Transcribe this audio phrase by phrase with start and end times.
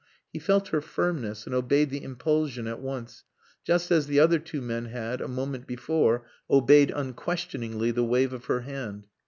[0.33, 3.23] He felt her firmness and obeyed the impulsion at once,
[3.63, 8.45] just as the other two men had, a moment before, obeyed unquestioningly the wave of
[8.45, 9.05] her hand.